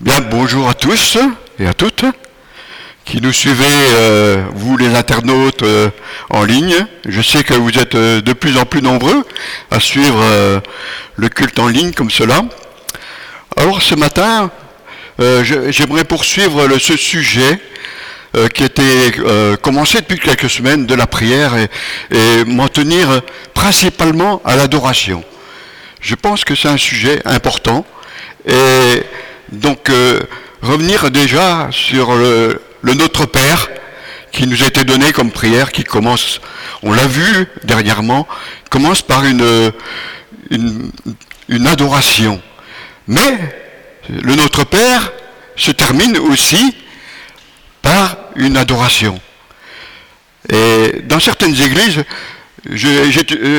[0.00, 1.18] Bien, bonjour à tous
[1.58, 2.06] et à toutes
[3.04, 5.90] qui nous suivez, euh, vous les internautes euh,
[6.30, 6.86] en ligne.
[7.06, 9.26] Je sais que vous êtes euh, de plus en plus nombreux
[9.70, 10.24] à suivre
[11.16, 12.40] le culte en ligne comme cela.
[13.58, 14.50] Alors ce matin,
[15.18, 17.60] j'aimerais poursuivre ce sujet
[18.54, 19.12] qui était
[19.60, 21.68] commencé depuis quelques semaines de la prière et,
[22.10, 23.20] et m'en tenir
[23.52, 25.22] principalement à l'adoration.
[26.00, 27.84] Je pense que c'est un sujet important
[28.48, 29.02] et
[29.52, 29.90] donc
[30.62, 33.68] revenir déjà sur le, Notre Père
[34.32, 36.40] qui nous a été donné comme prière, qui commence,
[36.82, 38.28] on l'a vu dernièrement,
[38.70, 39.72] commence par une,
[41.66, 42.40] adoration.
[43.08, 43.38] Mais
[44.08, 45.12] le Notre Père
[45.56, 46.76] se termine aussi
[47.82, 49.20] par une adoration.
[50.48, 52.04] Et dans certaines églises,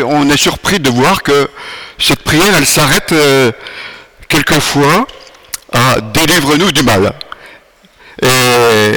[0.05, 1.49] on est surpris de voir que
[1.99, 3.51] cette prière, elle s'arrête euh,
[4.27, 5.05] quelquefois
[5.71, 7.13] à délivre-nous du mal.
[8.21, 8.93] Et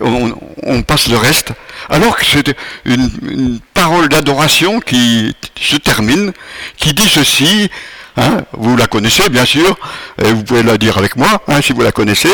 [0.00, 1.52] on, passe le reste.
[1.88, 6.32] Alors que c'est une, parole d'adoration qui se termine,
[6.76, 7.70] qui dit ceci,
[8.16, 9.76] hein, vous la connaissez bien sûr,
[10.22, 12.32] et vous pouvez la dire avec moi hein, si vous la connaissez,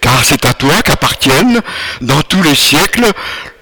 [0.00, 1.60] car c'est à toi qu'appartiennent
[2.00, 3.10] dans tous les siècles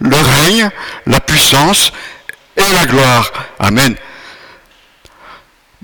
[0.01, 0.71] le règne,
[1.07, 1.93] la puissance
[2.57, 3.31] et la gloire.
[3.59, 3.95] Amen.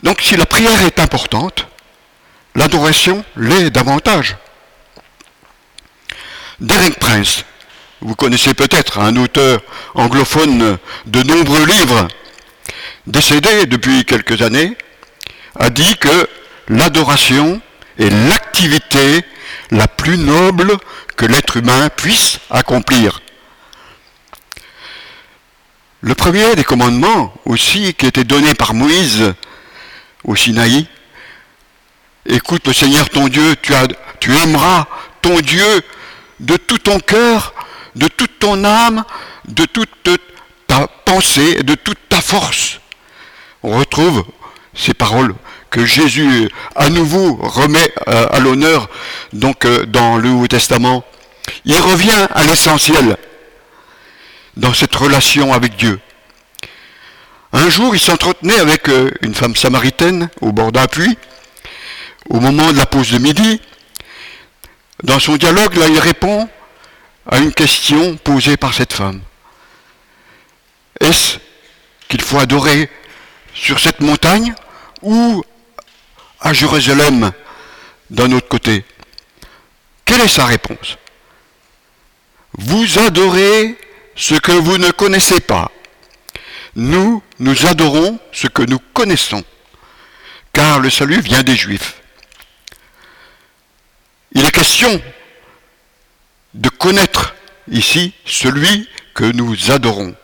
[0.02, 1.66] Donc si la prière est importante,
[2.54, 4.36] l'adoration l'est davantage.
[6.60, 7.44] Derek Prince,
[8.00, 9.60] vous connaissez peut-être un auteur
[9.94, 12.08] anglophone de nombreux livres,
[13.06, 14.76] décédé depuis quelques années,
[15.58, 16.28] a dit que
[16.68, 17.60] l'adoration
[17.98, 19.22] est l'activité
[19.70, 20.76] la plus noble
[21.16, 23.20] que l'être humain puisse accomplir.
[26.00, 29.32] Le premier des commandements aussi qui était donné par Moïse
[30.24, 30.86] au Sinaï,
[32.26, 33.86] écoute le Seigneur ton Dieu, tu, as,
[34.20, 34.86] tu aimeras
[35.22, 35.82] ton Dieu
[36.40, 37.54] de tout ton cœur,
[37.96, 39.04] de toute ton âme,
[39.48, 39.90] de toute
[40.66, 42.80] ta pensée, de toute ta force.
[43.62, 44.24] On retrouve
[44.74, 45.34] ces paroles
[45.70, 48.88] que Jésus à nouveau remet euh, à l'honneur
[49.32, 51.04] donc euh, dans le Nouveau Testament.
[51.64, 53.16] Il revient à l'essentiel
[54.56, 55.98] dans cette relation avec Dieu.
[57.52, 61.18] Un jour, il s'entretenait avec euh, une femme samaritaine au bord d'un puits.
[62.30, 63.60] Au moment de la pause de midi,
[65.02, 66.48] dans son dialogue, là, il répond
[67.30, 69.20] à une question posée par cette femme.
[71.00, 71.38] Est-ce
[72.08, 72.90] qu'il faut adorer
[73.54, 74.54] sur cette montagne
[75.02, 75.44] ou
[76.40, 77.32] à Jérusalem
[78.10, 78.84] d'un autre côté?
[80.04, 80.96] Quelle est sa réponse?
[82.56, 83.76] Vous adorez
[84.16, 85.70] ce que vous ne connaissez pas.
[86.76, 89.44] Nous, nous adorons ce que nous connaissons,
[90.52, 92.00] car le salut vient des Juifs.
[94.34, 95.00] Il est question
[96.54, 97.34] de connaître
[97.70, 100.14] ici celui que nous adorons,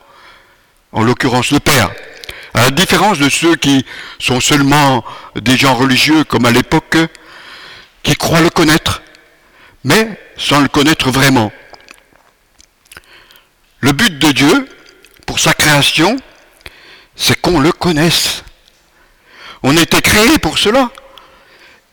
[0.90, 1.92] en l'occurrence le Père.
[2.54, 3.86] À la différence de ceux qui
[4.18, 5.04] sont seulement
[5.36, 6.98] des gens religieux comme à l'époque,
[8.02, 9.00] qui croient le connaître,
[9.84, 11.52] mais sans le connaître vraiment.
[13.78, 14.68] Le but de Dieu,
[15.24, 16.16] pour sa création,
[17.14, 18.42] c'est qu'on le connaisse.
[19.62, 20.90] On était créé pour cela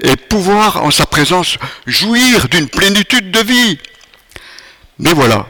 [0.01, 3.79] et pouvoir en sa présence jouir d'une plénitude de vie.
[4.99, 5.47] Mais voilà,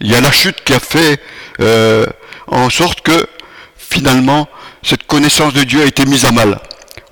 [0.00, 1.20] il y a la chute qui a fait
[1.60, 2.06] euh,
[2.46, 3.26] en sorte que
[3.76, 4.48] finalement
[4.82, 6.60] cette connaissance de Dieu a été mise à mal,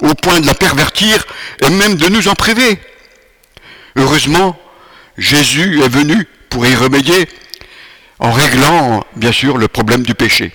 [0.00, 1.24] au point de la pervertir
[1.62, 2.78] et même de nous en priver.
[3.96, 4.58] Heureusement,
[5.16, 7.28] Jésus est venu pour y remédier
[8.18, 10.52] en réglant bien sûr le problème du péché.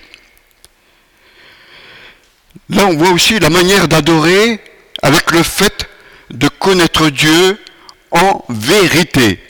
[2.68, 4.60] Là, on voit aussi la manière d'adorer
[5.06, 5.88] avec le fait
[6.30, 7.56] de connaître Dieu
[8.10, 9.40] en vérité.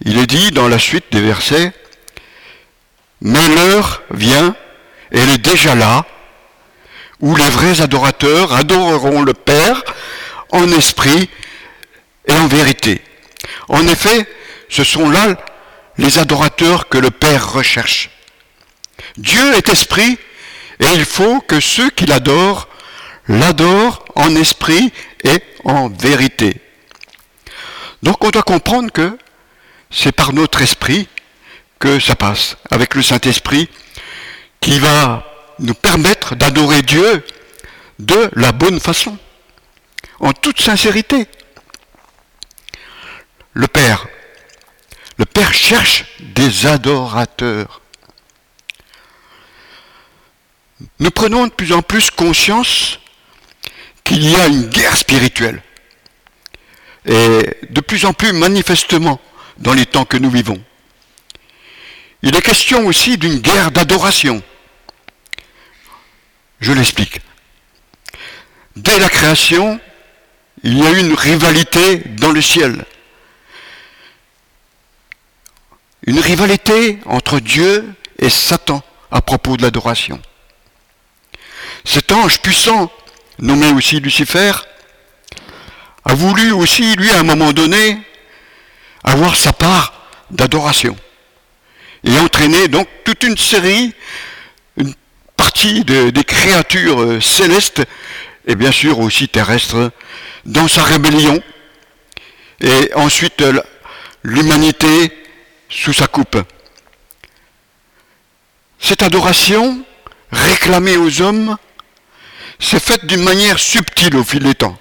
[0.00, 1.72] Il est dit dans la suite des versets,
[3.20, 4.56] mais l'heure vient,
[5.12, 6.04] elle est déjà là,
[7.20, 9.84] où les vrais adorateurs adoreront le Père
[10.50, 11.30] en esprit
[12.26, 13.00] et en vérité.
[13.68, 14.28] En effet,
[14.68, 15.36] ce sont là
[15.96, 18.10] les adorateurs que le Père recherche.
[19.16, 20.18] Dieu est esprit
[20.80, 22.68] et il faut que ceux qui l'adorent
[23.28, 24.92] l'adore en esprit
[25.24, 26.60] et en vérité.
[28.02, 29.18] Donc on doit comprendre que
[29.90, 31.08] c'est par notre esprit
[31.78, 33.68] que ça passe, avec le Saint-Esprit,
[34.60, 35.24] qui va
[35.58, 37.24] nous permettre d'adorer Dieu
[37.98, 39.16] de la bonne façon,
[40.20, 41.26] en toute sincérité.
[43.54, 44.06] Le Père,
[45.16, 47.80] le Père cherche des adorateurs.
[51.00, 53.00] Nous prenons de plus en plus conscience
[54.08, 55.62] qu'il y a une guerre spirituelle.
[57.04, 59.20] et de plus en plus manifestement
[59.58, 60.60] dans les temps que nous vivons.
[62.22, 64.42] Il est question aussi d'une guerre d'adoration.
[66.60, 67.20] Je l'explique.
[68.76, 69.80] Dès la création,
[70.62, 72.84] il y a eu une rivalité dans le ciel.
[76.06, 80.20] Une rivalité entre Dieu et Satan à propos de l'adoration.
[81.84, 82.90] Cet ange puissant,
[83.38, 84.52] nommé aussi Lucifer,
[86.04, 87.98] a voulu aussi, lui, à un moment donné,
[89.04, 89.92] avoir sa part
[90.30, 90.96] d'adoration.
[92.04, 93.92] Et entraîner donc toute une série,
[94.76, 94.94] une
[95.36, 97.82] partie des créatures euh, célestes,
[98.46, 99.90] et bien sûr aussi terrestres,
[100.44, 101.42] dans sa rébellion.
[102.60, 103.44] Et ensuite,
[104.22, 105.12] l'humanité
[105.68, 106.38] sous sa coupe.
[108.80, 109.84] Cette adoration,
[110.32, 111.56] réclamée aux hommes,
[112.58, 114.78] s'est faite d'une manière subtile au fil des temps.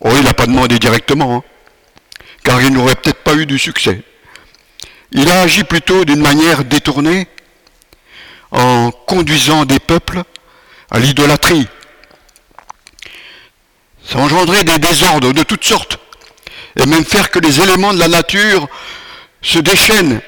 [0.00, 1.44] Oh, il n'a pas demandé directement, hein,
[2.42, 4.02] car il n'aurait peut-être pas eu du succès.
[5.12, 7.28] Il a agi plutôt d'une manière détournée,
[8.50, 10.22] en conduisant des peuples
[10.90, 11.68] à l'idolâtrie.
[14.04, 15.98] Ça engendrait des désordres de toutes sortes,
[16.76, 18.68] et même faire que les éléments de la nature
[19.42, 20.20] se déchaînent,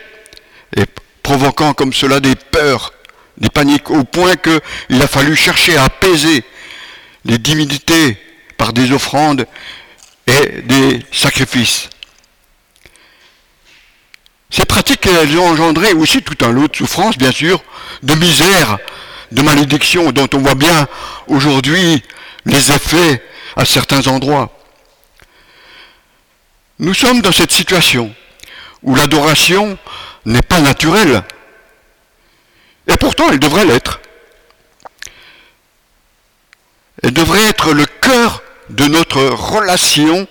[0.76, 0.84] et
[1.22, 2.92] provoquant comme cela des peurs,
[3.38, 6.44] des paniques, au point qu'il a fallu chercher à apaiser
[7.24, 8.16] les divinités
[8.56, 9.46] par des offrandes
[10.26, 11.88] et des sacrifices.
[14.50, 17.62] Ces pratiques, elles ont engendré aussi tout un lot de souffrances, bien sûr,
[18.02, 18.78] de misère,
[19.30, 20.86] de malédiction, dont on voit bien
[21.26, 22.02] aujourd'hui
[22.44, 23.22] les effets
[23.56, 24.50] à certains endroits.
[26.78, 28.14] Nous sommes dans cette situation
[28.82, 29.78] où l'adoration
[30.26, 31.22] n'est pas naturelle,
[32.86, 34.00] et pourtant elle devrait l'être.
[37.02, 40.26] Elle devrait être le cœur de notre relation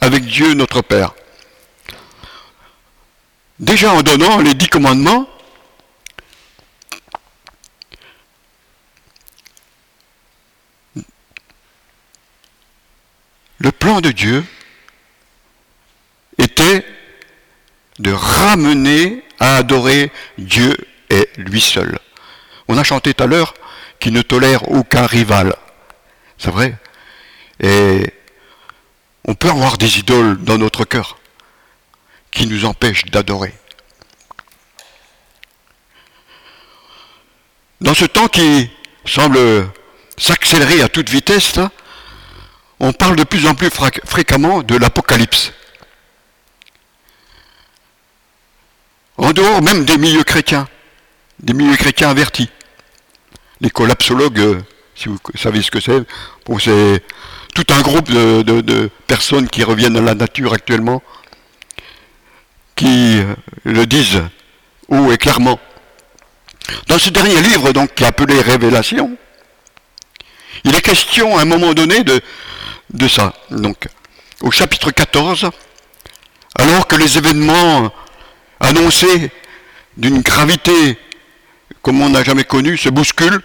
[0.00, 1.14] avec Dieu notre Père.
[3.58, 5.28] Déjà en donnant les dix commandements,
[13.58, 14.44] le plan de Dieu
[16.38, 16.84] était
[17.98, 20.76] de ramener à adorer Dieu
[21.36, 21.98] lui seul.
[22.68, 23.54] On a chanté tout à l'heure
[23.98, 25.54] qu'il ne tolère aucun rival.
[26.38, 26.74] C'est vrai.
[27.60, 28.12] Et
[29.24, 31.18] on peut avoir des idoles dans notre cœur
[32.30, 33.54] qui nous empêchent d'adorer.
[37.80, 38.70] Dans ce temps qui
[39.04, 39.38] semble
[40.16, 41.58] s'accélérer à toute vitesse,
[42.80, 43.70] on parle de plus en plus
[44.04, 45.52] fréquemment de l'apocalypse.
[49.16, 50.68] En dehors même des milieux chrétiens,
[51.40, 52.50] des milieux chrétiens avertis.
[53.60, 54.60] Les collapsologues, euh,
[54.94, 56.02] si vous savez ce que c'est,
[56.60, 57.02] c'est
[57.54, 61.02] tout un groupe de, personnes qui reviennent à la nature actuellement,
[62.76, 63.34] qui euh,
[63.64, 64.22] le disent
[64.88, 65.60] haut et clairement.
[66.88, 69.16] Dans ce dernier livre, donc, qui est appelé Révélation,
[70.64, 72.20] il est question à un moment donné de,
[72.92, 73.34] de ça.
[73.50, 73.88] Donc,
[74.40, 75.50] au chapitre 14,
[76.58, 77.92] alors que les événements
[78.60, 79.30] annoncés
[79.96, 80.98] d'une gravité
[81.82, 83.42] comme on n'a jamais connu se bousculent,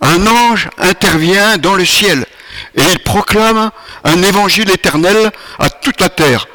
[0.00, 2.26] un ange intervient dans le ciel
[2.74, 3.70] et il proclame
[4.04, 6.46] un évangile éternel à toute la terre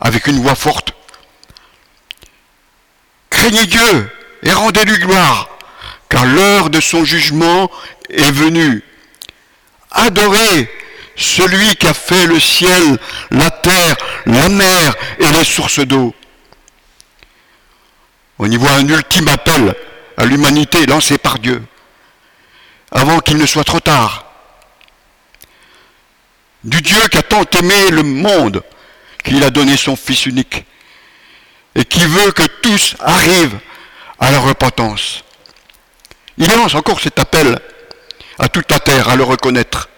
[0.00, 0.92] avec une voix forte.
[3.30, 4.10] Craignez Dieu
[4.42, 5.48] et rendez-lui gloire,
[6.08, 7.70] car l'heure de son jugement
[8.10, 8.82] est venue.
[9.90, 10.70] Adorez
[11.16, 12.98] celui qui a fait le ciel,
[13.30, 13.96] la terre,
[14.26, 16.14] la mer et les sources d'eau.
[18.38, 19.74] On y voit un ultime appel
[20.16, 21.62] à l'humanité lancé par Dieu
[22.90, 24.24] avant qu'il ne soit trop tard.
[26.62, 28.62] Du Dieu qui a tant aimé le monde
[29.22, 30.64] qu'il a donné son Fils unique
[31.74, 33.58] et qui veut que tous arrivent
[34.18, 35.24] à la repentance.
[36.38, 37.58] Il lance encore cet appel
[38.38, 39.88] à toute la terre à le reconnaître,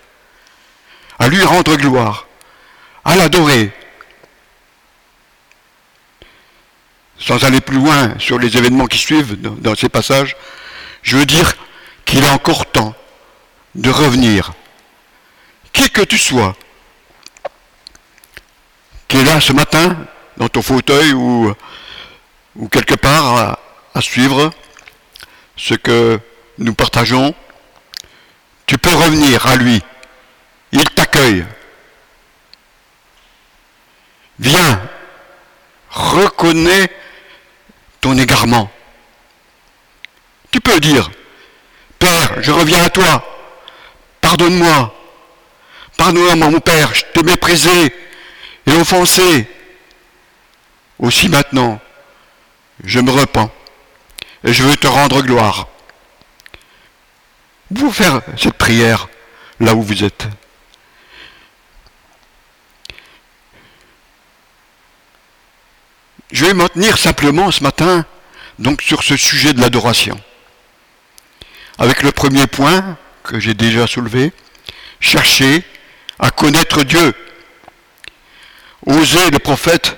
[1.19, 2.27] à lui rendre gloire,
[3.05, 3.73] à l'adorer.
[7.19, 10.37] Sans aller plus loin sur les événements qui suivent dans ces passages,
[11.03, 11.55] je veux dire
[12.05, 12.95] qu'il est encore temps
[13.75, 14.53] de revenir.
[15.73, 16.57] Qui que tu sois,
[19.09, 19.97] qui est là ce matin,
[20.37, 21.55] dans ton fauteuil ou,
[22.71, 23.59] quelque part
[23.95, 24.51] à suivre
[25.57, 26.21] ce que
[26.59, 27.35] nous partageons,
[28.67, 29.83] tu peux revenir à lui.
[30.73, 31.47] Il t'accueille.
[34.39, 34.81] Viens,
[35.91, 36.91] reconnais
[38.01, 38.71] ton égarement.
[40.51, 41.11] Tu peux dire,
[41.99, 43.25] Père, je reviens à toi.
[44.21, 44.95] Pardonne-moi.
[45.97, 47.93] Pardonne-moi, mon Père, je t'ai méprisé
[48.67, 49.49] et offensé.
[50.99, 51.79] Aussi maintenant,
[52.85, 53.51] je me repens
[54.45, 55.69] et je veux te rendre gloire.
[57.71, 59.09] Vous faire cette prière
[59.61, 60.27] là où vous êtes.
[66.33, 68.05] Je vais m'en tenir simplement ce matin
[68.59, 70.21] donc sur ce sujet de l'adoration.
[71.79, 74.33] Avec le premier point que j'ai déjà soulevé,
[75.01, 75.63] chercher
[76.19, 77.15] à connaître Dieu.
[78.87, 79.97] Osez le prophète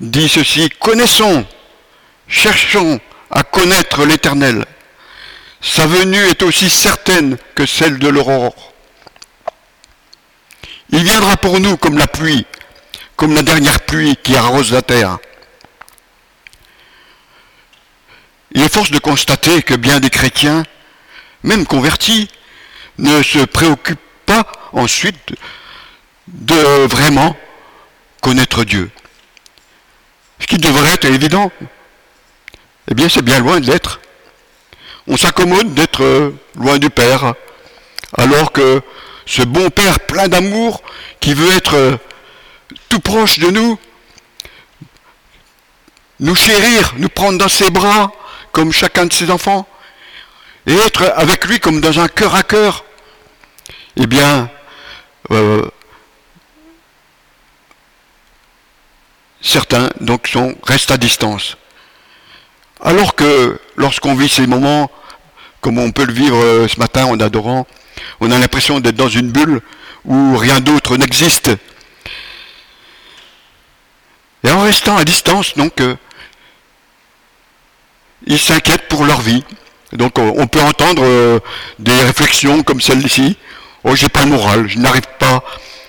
[0.00, 1.46] dit ceci, connaissons,
[2.26, 4.64] cherchons à connaître l'Éternel.
[5.60, 8.72] Sa venue est aussi certaine que celle de l'aurore.
[10.90, 12.46] Il viendra pour nous comme la pluie,
[13.18, 15.18] comme la dernière pluie qui arrose la terre.
[18.52, 20.62] Il est force de constater que bien des chrétiens,
[21.42, 22.30] même convertis,
[22.98, 25.34] ne se préoccupent pas ensuite
[26.28, 27.36] de vraiment
[28.20, 28.88] connaître Dieu.
[30.38, 31.50] Ce qui devrait être évident,
[32.88, 34.00] eh bien c'est bien loin de l'être.
[35.08, 37.34] On s'accommode d'être euh, loin du Père,
[38.16, 38.80] alors que
[39.26, 40.82] ce bon Père plein d'amour,
[41.18, 41.96] qui veut être euh,
[42.88, 43.78] tout proche de nous,
[46.20, 48.12] nous chérir, nous prendre dans ses bras,
[48.52, 49.66] comme chacun de ses enfants,
[50.66, 52.84] et être avec lui comme dans un cœur à cœur,
[53.96, 54.50] eh bien,
[55.30, 55.62] euh,
[59.40, 60.30] certains donc
[60.64, 61.56] restent à distance.
[62.80, 64.90] Alors que lorsqu'on vit ces moments,
[65.60, 67.66] comme on peut le vivre euh, ce matin en adorant,
[68.20, 69.60] on a l'impression d'être dans une bulle
[70.04, 71.50] où rien d'autre n'existe.
[74.48, 75.94] Et en restant à distance, donc, euh,
[78.26, 79.44] ils s'inquiètent pour leur vie.
[79.92, 81.38] Donc on peut entendre euh,
[81.78, 83.36] des réflexions comme celle-ci.
[83.84, 85.42] Oh, j'ai pas le moral, je n'arrive pas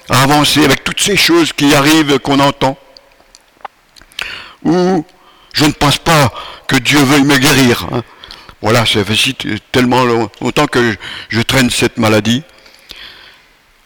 [0.10, 2.78] à avancer avec toutes ces choses qui arrivent, qu'on entend.
[4.63, 5.06] Ou
[5.54, 6.32] je ne pense pas
[6.68, 7.88] que Dieu veuille me guérir.
[7.94, 8.04] Hein.
[8.62, 10.98] Voilà, ça fait tellement longtemps que
[11.30, 12.44] je, traîne cette maladie.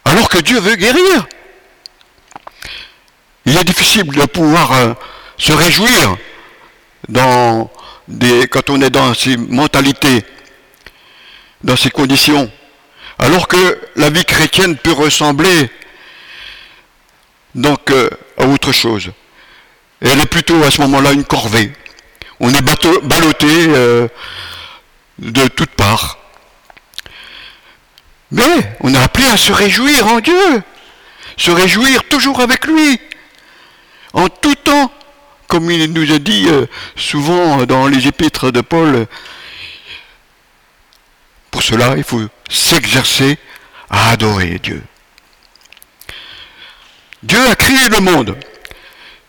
[0.04, 1.26] Alors que Dieu veut guérir.
[3.46, 4.94] Il est difficile de pouvoir euh,
[5.36, 6.16] se réjouir
[7.12, 10.24] quand on est dans ces mentalités,
[11.62, 12.50] dans ces conditions,
[13.18, 15.70] alors que la vie chrétienne peut ressembler
[17.54, 18.08] donc euh,
[18.38, 19.10] à autre chose.
[20.00, 21.72] elle est plutôt à ce moment-là une corvée.
[22.40, 24.08] On est ballotté euh,
[25.18, 26.18] de toutes parts.
[28.30, 30.62] Mais on est appelé à se réjouir en Dieu,
[31.36, 32.98] se réjouir toujours avec lui,
[34.14, 34.90] en tout temps
[35.54, 36.66] comme il nous a dit euh,
[36.96, 39.06] souvent dans les épîtres de Paul,
[41.52, 43.38] pour cela, il faut s'exercer
[43.88, 44.82] à adorer Dieu.
[47.22, 48.36] Dieu a créé le monde.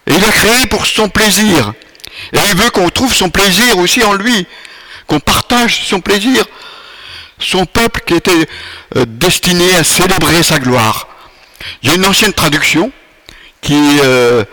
[0.07, 1.73] Et il a créé pour son plaisir.
[2.33, 4.47] Et il veut qu'on trouve son plaisir aussi en lui,
[5.05, 6.43] qu'on partage son plaisir.
[7.37, 8.47] Son peuple qui était
[8.95, 11.07] euh, destiné à célébrer sa gloire.
[11.83, 12.91] Il y a une ancienne traduction
[13.73, 14.43] euh,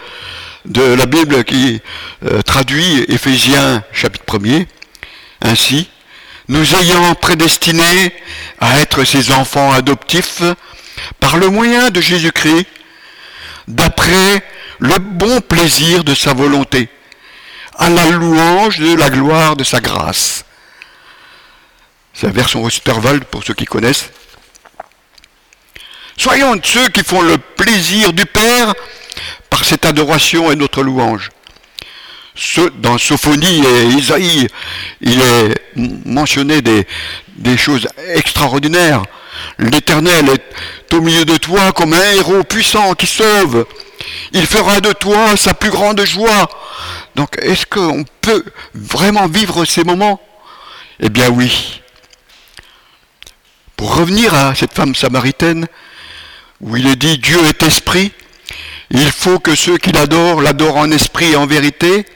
[0.64, 1.80] de la Bible qui
[2.24, 4.66] euh, traduit Éphésiens chapitre 1er,
[5.40, 5.88] ainsi,
[6.48, 8.14] nous ayant prédestinés
[8.60, 10.42] à être ses enfants adoptifs
[11.20, 12.66] par le moyen de Jésus-Christ,
[13.68, 14.44] d'après
[14.78, 16.88] le bon plaisir de sa volonté,
[17.78, 20.44] à la louange de la gloire de sa grâce.
[22.14, 24.10] C'est la version Osterwald pour ceux qui connaissent.
[26.22, 28.74] Soyons de ceux qui font le plaisir du Père
[29.50, 31.30] par cette adoration et notre louange.
[32.78, 34.46] Dans Sophonie et Isaïe,
[35.00, 36.86] il est mentionné des,
[37.38, 39.02] des choses extraordinaires.
[39.58, 43.66] L'Éternel est au milieu de toi comme un héros puissant qui sauve.
[44.32, 46.48] Il fera de toi sa plus grande joie.
[47.16, 50.20] Donc est-ce qu'on peut vraiment vivre ces moments?
[51.00, 51.80] Eh bien oui.
[53.76, 55.66] Pour revenir à cette femme samaritaine,
[56.62, 58.12] où il est dit Dieu est esprit,
[58.90, 62.06] il faut que ceux qui l'adorent l'adorent en esprit et en vérité.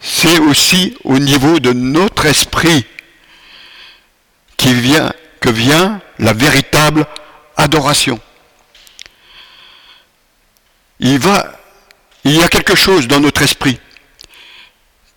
[0.00, 2.86] C'est aussi au niveau de notre esprit
[4.56, 7.06] que vient la véritable
[7.56, 8.20] adoration.
[11.00, 11.20] Il,
[12.24, 13.78] il y a quelque chose dans notre esprit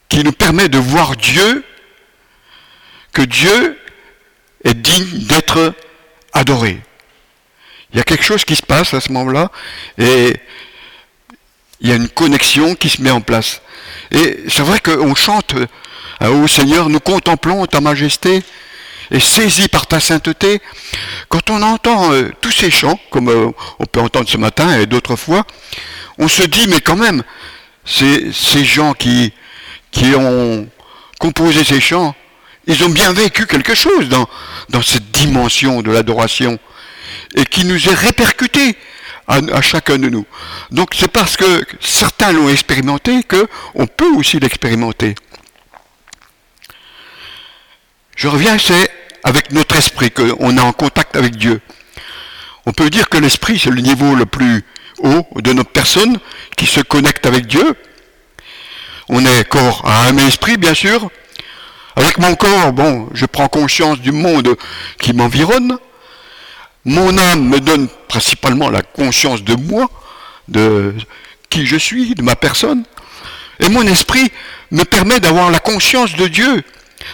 [0.10, 1.64] qui nous permet de voir Dieu,
[3.14, 3.80] que Dieu
[4.64, 5.91] est digne d'être adoré.
[6.36, 9.52] Il y a quelque chose qui se passe à ce moment-là
[9.98, 10.34] et
[11.80, 13.62] il y a une connexion qui se met en place.
[14.12, 15.56] Et c'est vrai qu'on chante
[16.22, 18.44] au Seigneur, nous contemplons ta majesté
[19.12, 20.62] est saisi par ta sainteté.
[21.28, 24.86] Quand on entend euh, tous ces chants, comme euh, on peut entendre ce matin et
[24.86, 25.46] d'autres fois,
[26.18, 27.24] on se dit, mais quand même,
[27.86, 29.34] ces, ces gens qui,
[29.92, 30.68] qui ont
[31.20, 32.16] composé ces chants,
[32.68, 34.28] ils ont bien vécu quelque chose dans,
[34.82, 36.60] cette dimension de l'adoration
[37.36, 38.78] et qui nous est répercuté
[39.28, 40.26] à, chacun de nous.
[40.72, 45.16] Donc c'est parce que certains l'ont expérimenté qu'on peut aussi l'expérimenter.
[48.16, 48.92] Je reviens, c'est
[49.24, 51.62] avec notre esprit qu'on est en contact avec Dieu.
[52.66, 54.64] On peut dire que l'esprit, c'est le niveau le plus
[55.00, 56.20] haut de notre personne
[56.58, 57.76] qui se connecte avec Dieu.
[59.10, 61.10] On est corps à un esprit, bien sûr.
[61.96, 64.56] Avec mon corps, bon, je prends conscience du monde
[65.00, 65.78] qui m'environne.
[66.86, 69.90] Mon âme me donne principalement la conscience de moi,
[70.48, 70.96] de
[71.50, 72.84] qui je suis, de ma personne.
[73.60, 74.32] Et mon esprit
[74.72, 76.64] me permet d'avoir la conscience de Dieu.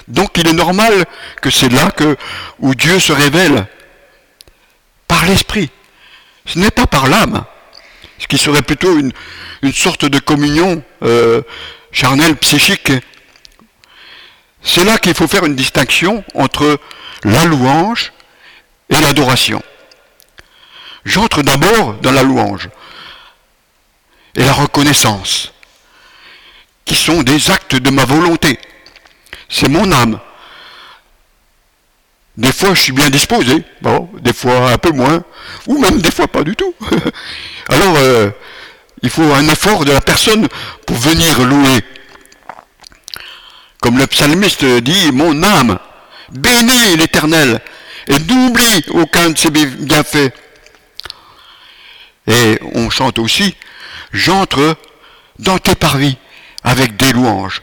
[0.07, 1.05] Donc il est normal
[1.41, 2.15] que c'est là que,
[2.59, 3.67] où Dieu se révèle.
[5.07, 5.69] Par l'esprit.
[6.45, 7.43] Ce n'est pas par l'âme.
[8.19, 9.11] Ce qui serait plutôt une,
[9.73, 11.41] sorte de communion euh,
[11.91, 12.91] charnelle, psychique.
[14.67, 16.77] C'est là qu'il faut faire une distinction entre
[17.23, 18.11] la louange
[18.89, 19.63] et l'adoration.
[21.05, 22.67] J'entre d'abord dans la louange
[24.35, 25.53] et la reconnaissance,
[26.83, 28.59] qui sont des actes de ma volonté.
[29.47, 30.19] C'est mon âme.
[32.35, 35.23] Des fois, je suis bien disposé, bon, des fois un peu moins,
[35.67, 36.75] ou même des fois pas du tout.
[37.69, 38.29] Alors, euh,
[39.01, 40.49] il faut un effort de la personne
[40.85, 41.83] pour venir louer.
[43.87, 45.79] Comme le psalmiste dit, mon âme,
[46.33, 47.61] bénis l'Éternel,
[48.09, 50.33] et n'oublie aucun de ses bienfaits.
[52.27, 53.55] Et on chante aussi,
[54.11, 54.75] j'entre
[55.39, 56.17] dans tes parvis
[56.65, 57.61] avec des louanges.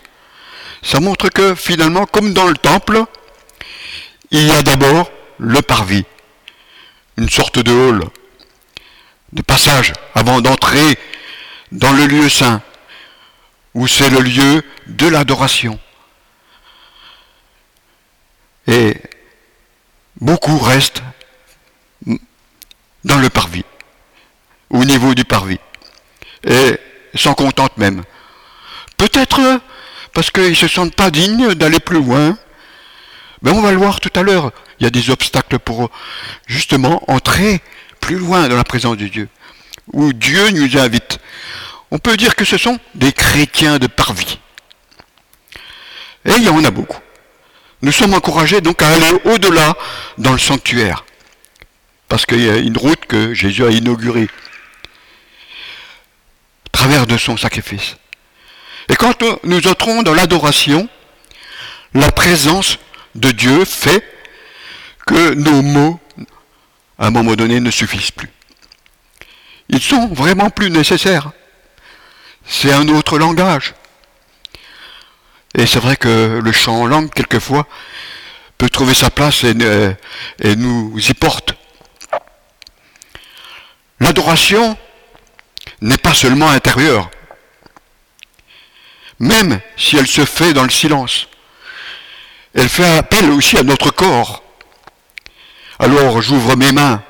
[0.82, 3.04] Ça montre que finalement, comme dans le temple,
[4.30, 6.06] il y a d'abord le parvis,
[7.18, 8.02] une sorte de hall,
[9.34, 10.98] de passage avant d'entrer
[11.70, 12.62] dans le lieu saint,
[13.74, 15.78] où c'est le lieu de l'adoration.
[18.66, 18.96] Et
[20.20, 21.02] beaucoup restent
[23.04, 23.64] dans le parvis,
[24.70, 25.58] au niveau du parvis,
[26.44, 26.78] et
[27.14, 28.02] s'en contentent même.
[28.96, 29.60] Peut-être
[30.14, 32.38] parce qu'ils ne se sentent pas dignes d'aller plus loin.
[33.42, 34.52] Mais on va le voir tout à l'heure.
[34.80, 35.90] Il y a des obstacles pour
[36.46, 37.60] justement entrer
[38.00, 39.28] plus loin dans la présence de Dieu,
[39.92, 41.18] où Dieu nous invite.
[41.90, 44.38] On peut dire que ce sont des chrétiens de parvis.
[46.24, 47.00] Et il y en a beaucoup.
[47.84, 49.76] Nous sommes encouragés donc à aller au-delà
[50.16, 51.04] dans le sanctuaire.
[52.08, 54.30] Parce qu'il y a une route que Jésus a inaugurée.
[56.64, 57.96] À travers de son sacrifice.
[58.88, 60.88] Et quand nous entrons dans l'adoration,
[61.92, 62.78] la présence
[63.16, 64.02] de Dieu fait
[65.06, 66.00] que nos mots,
[66.98, 68.30] à un moment donné, ne suffisent plus.
[69.68, 71.32] Ils sont vraiment plus nécessaires.
[72.46, 73.74] C'est un autre langage.
[75.56, 77.66] Et c'est vrai que le chant en langue, quelquefois,
[78.58, 79.54] peut trouver sa place et,
[80.56, 81.54] nous y porte.
[84.00, 84.76] L'adoration
[85.80, 87.08] n'est pas seulement intérieure,
[89.20, 91.28] même si elle se fait dans le silence.
[92.54, 94.42] Elle fait appel aussi à notre corps.
[95.78, 97.02] Alors j'ouvre mes mains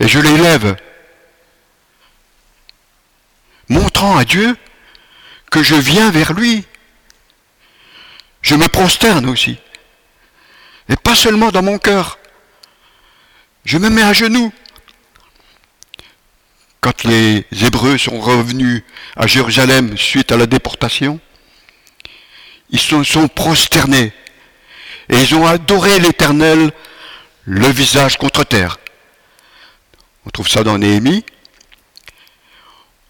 [0.00, 0.76] et je les lève,
[3.68, 4.56] montrant à Dieu
[5.50, 6.66] que je viens vers lui
[8.44, 9.56] je me prosterne aussi.
[10.90, 12.18] Et pas seulement dans mon cœur.
[13.64, 14.52] Je me mets à genoux.
[16.82, 18.82] Quand les Hébreux sont revenus
[19.16, 21.18] à Jérusalem suite à la déportation,
[22.68, 24.12] ils se sont prosternés
[25.08, 26.70] et ils ont adoré l'Éternel
[27.46, 28.78] le visage contre terre.
[30.26, 31.24] On trouve ça dans Néhémie.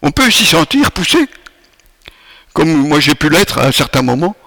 [0.01, 1.27] On peut s'y sentir poussé,
[2.53, 4.37] comme moi j'ai pu l'être à un certain moment.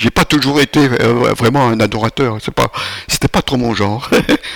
[0.00, 2.38] J'ai pas toujours été euh, vraiment un adorateur.
[2.42, 2.72] C'est pas,
[3.06, 4.08] c'était pas trop mon genre.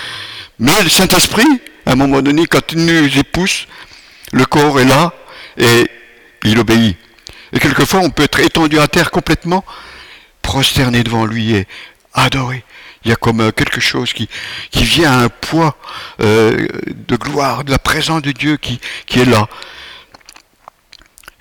[0.58, 1.46] Mais le Saint-Esprit,
[1.84, 3.66] à un moment donné, quand il nous épouse,
[4.32, 5.12] le corps est là
[5.58, 5.86] et
[6.44, 6.96] il obéit.
[7.52, 9.66] Et quelquefois, on peut être étendu à terre complètement,
[10.40, 11.66] prosterné devant lui et
[12.14, 12.64] adoré.
[13.04, 14.30] Il y a comme euh, quelque chose qui,
[14.72, 15.76] vient à un poids
[16.22, 19.46] euh, de gloire, de la présence de Dieu qui, qui est là.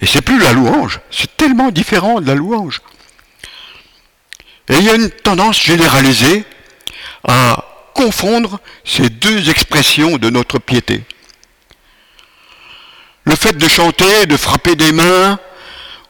[0.01, 2.81] Et c'est plus la louange, c'est tellement différent de la louange.
[4.69, 6.45] Et il y a une tendance généralisée
[7.27, 11.03] à confondre ces deux expressions de notre piété.
[13.25, 15.39] Le fait de chanter, de frapper des mains,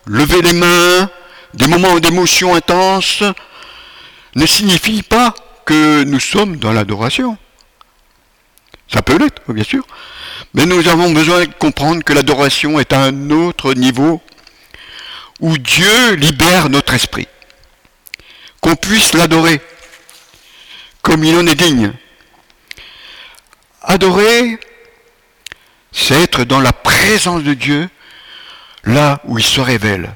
[0.06, 1.10] lever les mains,
[1.54, 3.24] des moments d'émotion intense,
[4.36, 5.34] ne signifie pas
[5.66, 7.38] que nous sommes dans l'adoration.
[8.92, 9.86] Ça peut l'être, bien sûr.
[10.54, 14.22] Mais nous avons besoin de comprendre que l'adoration est à un autre niveau
[15.40, 17.28] où Dieu libère notre esprit.
[18.64, 19.60] Qu'on puisse l'adorer
[21.02, 21.92] comme il en est digne.
[23.82, 24.58] Adorer,
[25.92, 27.90] c'est être dans la présence de Dieu,
[28.86, 30.16] là où il se révèle.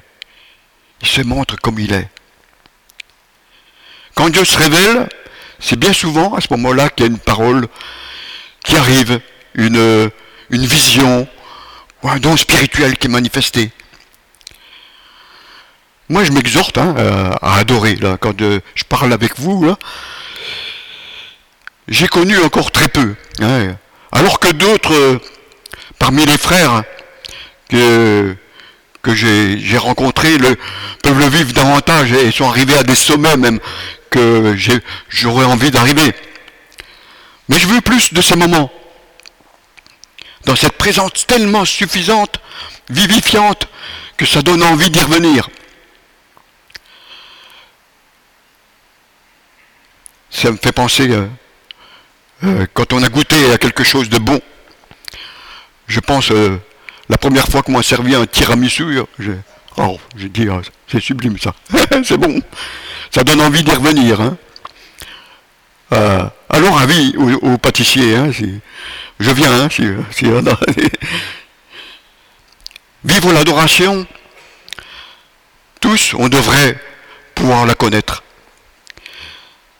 [1.02, 2.08] Il se montre comme il est.
[4.14, 5.10] Quand Dieu se révèle,
[5.60, 7.68] c'est bien souvent à ce moment-là qu'il y a une parole
[8.64, 9.20] qui arrive,
[9.56, 10.10] une,
[10.48, 11.28] une vision,
[12.02, 13.72] ou un don spirituel qui est manifesté.
[16.08, 16.94] Moi, je m'exhorte hein,
[17.42, 17.96] à adorer.
[17.96, 19.74] Là, quand euh, je parle avec vous,
[21.86, 23.14] j'ai connu encore très peu.
[23.40, 23.76] Hein.
[24.10, 25.20] alors que d'autres, euh,
[25.98, 26.82] parmi les frères
[27.68, 28.34] que,
[29.02, 30.56] que j'ai rencontrés, le,
[31.02, 33.60] peuvent le vivre davantage et sont arrivés à des sommets même
[34.10, 34.56] que
[35.10, 36.14] j'aurais envie d'arriver.
[37.48, 38.70] Mais je veux plus de ces moments.
[40.46, 42.40] Dans cette présence tellement suffisante,
[42.88, 43.68] vivifiante,
[44.16, 45.48] que ça donne envie d'y revenir.
[50.40, 51.26] Ça me fait penser, euh,
[52.44, 54.40] euh, quand on a goûté à quelque chose de bon,
[55.88, 56.56] je pense, euh,
[57.08, 59.34] la première fois qu'on m'a servi un tiramisu, j'ai
[59.78, 61.56] oh, dit, ah, c'est sublime ça,
[62.04, 62.40] c'est bon,
[63.10, 64.20] ça donne envie d'y revenir.
[64.20, 64.36] Hein.
[66.48, 68.30] alors avis au, au pâtissier, hein,
[69.18, 69.82] je viens, hein, si,
[73.04, 74.06] Vivre l'adoration,
[75.80, 76.78] tous, on devrait
[77.34, 78.22] pouvoir la connaître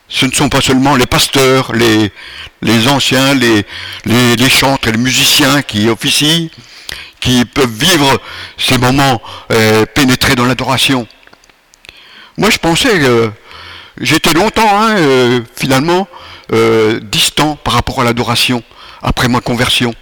[0.09, 3.63] ce ne sont pas seulement les pasteurs, les, anciens, les,
[4.05, 6.49] les, chantres et les musiciens qui officient,
[7.19, 8.19] qui peuvent vivre
[8.57, 9.21] ces moments
[9.53, 11.07] euh, pénétrés dans l'adoration.
[12.37, 12.99] Moi, je pensais
[14.01, 16.07] j'étais longtemps, hein, euh, finalement,
[16.53, 18.63] euh, distant par rapport à l'adoration
[19.03, 19.93] après ma conversion.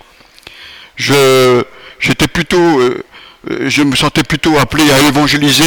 [0.96, 1.64] Je,
[2.00, 2.82] j'étais plutôt,
[3.66, 5.66] je me sentais plutôt appelé à évangéliser,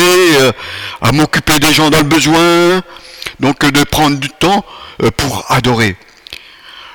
[1.03, 2.83] à m'occuper des gens dans le besoin,
[3.41, 4.65] donc de prendre du temps
[5.03, 5.97] euh, pour adorer.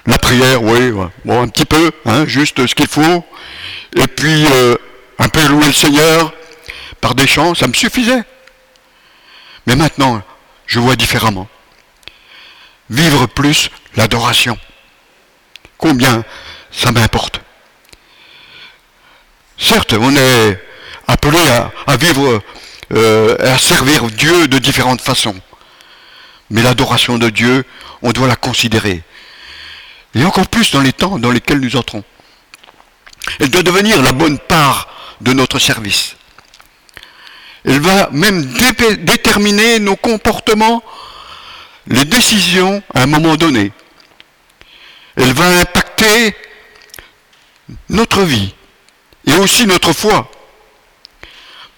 [0.05, 0.93] La prière, oui,
[1.29, 3.25] un petit peu, hein, juste ce qu'il faut.
[3.95, 4.75] Et puis, euh,
[5.17, 6.33] un peu louer le Seigneur
[7.01, 8.23] par des chants, ça me suffisait.
[9.65, 10.21] Mais maintenant,
[10.67, 11.47] je vois différemment.
[12.89, 14.57] Vivre plus l'adoration.
[15.77, 16.23] Combien
[16.71, 17.41] ça m'importe.
[19.57, 20.61] Certes, on est
[21.07, 21.39] appelé
[21.87, 22.41] à, vivre,
[22.93, 25.35] euh, à servir Dieu de différentes façons.
[26.49, 27.65] Mais l'adoration de Dieu,
[28.01, 29.03] on doit la considérer.
[30.13, 32.03] Et encore plus dans les temps dans lesquels nous entrons.
[33.39, 34.87] Elle doit devenir la bonne part
[35.21, 36.15] de notre service.
[37.65, 38.45] Elle va même
[38.99, 40.83] déterminer nos comportements,
[41.87, 43.71] les décisions à un moment donné.
[45.15, 46.35] Elle va impacter
[47.89, 48.53] notre vie
[49.25, 50.29] et aussi notre foi.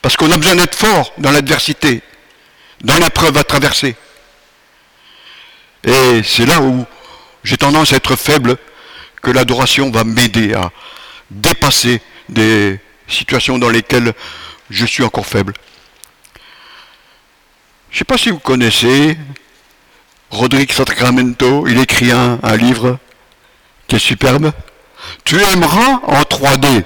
[0.02, 2.02] Parce qu'on a besoin d'être fort dans l'adversité,
[2.82, 3.96] dans l'épreuve à traverser.
[5.88, 6.86] Et c'est là où
[7.46, 8.58] j'ai tendance à être faible
[9.22, 10.70] que l'adoration va m'aider à
[11.32, 14.14] dépasser des situations dans lesquelles
[14.70, 15.54] je suis encore faible.
[17.90, 19.18] Je ne sais pas si vous connaissez
[20.30, 23.00] Rodrigue Sacramento, il écrit un, un livre
[23.88, 24.52] qui est superbe.
[25.24, 26.84] Tu aimeras en 3D.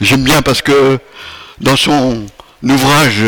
[0.00, 1.00] J'aime bien parce que
[1.58, 2.26] dans son
[2.62, 3.24] ouvrage,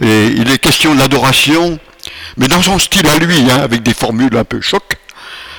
[0.00, 1.78] il est question de l'adoration,
[2.36, 4.82] mais dans son style à lui, hein, avec des formules un peu choc.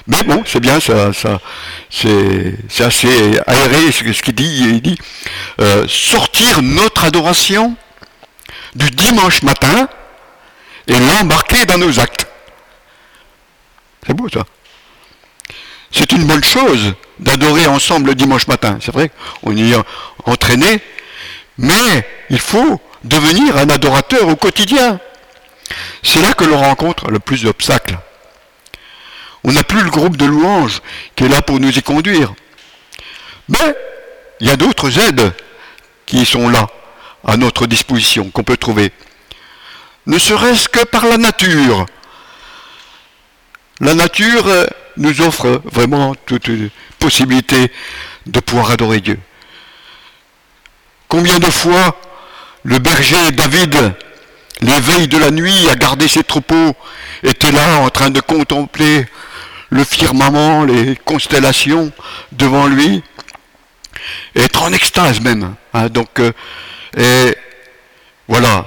[0.07, 1.39] Mais bon, c'est bien, ça, ça
[1.89, 4.59] c'est assez aéré ce, qu'il dit.
[4.61, 4.97] Il dit
[5.59, 7.75] euh, sortir notre adoration
[8.75, 9.87] du dimanche matin
[10.87, 12.25] et l'embarquer dans nos actes.
[14.05, 14.43] C'est beau ça.
[15.91, 18.79] C'est une bonne chose d'adorer ensemble le dimanche matin.
[18.81, 19.11] C'est vrai
[19.43, 19.77] qu'on y est
[20.25, 20.81] entraîné,
[21.57, 24.99] mais il faut devenir un adorateur au quotidien.
[26.03, 27.97] C'est là que l'on rencontre le plus d'obstacles.
[29.43, 30.81] On n'a plus le groupe de louanges
[31.15, 32.33] qui est là pour nous y conduire.
[33.49, 33.75] Mais
[34.39, 35.33] il y a d'autres aides
[36.05, 36.67] qui sont là,
[37.25, 38.91] à notre disposition, qu'on peut trouver.
[40.07, 41.85] Ne serait-ce que par la nature.
[43.79, 44.65] La nature euh,
[44.97, 46.49] nous offre vraiment toute
[46.99, 47.71] possibilité
[48.25, 49.19] de pouvoir adorer Dieu.
[51.07, 51.99] Combien de fois
[52.63, 53.95] le berger David
[54.61, 56.75] les veilles de la nuit à garder ses troupeaux,
[57.23, 59.05] était là en train de contempler
[59.69, 61.91] le firmament, les constellations
[62.31, 63.03] devant lui,
[64.35, 65.55] et être en extase même.
[65.73, 65.89] Hein.
[65.89, 66.31] donc, euh,
[66.97, 67.35] et
[68.27, 68.65] voilà,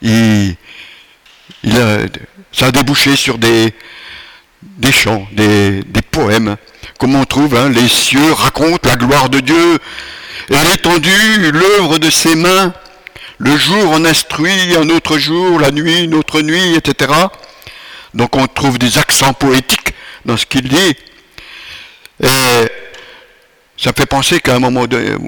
[0.00, 0.56] il,
[2.52, 3.74] ça a débouché sur des,
[4.62, 6.56] des chants, des, poèmes,
[6.98, 9.78] comme on trouve, hein, les cieux racontent la gloire de Dieu,
[10.50, 12.74] et l'étendue, l'œuvre de ses mains,
[13.44, 17.12] le jour en instruit, un autre jour, la nuit, une autre nuit, etc.
[18.14, 20.94] Donc on trouve des accents poétiques dans ce qu'il dit.
[22.22, 22.68] Et
[23.76, 25.18] ça fait penser qu'à un moment, de,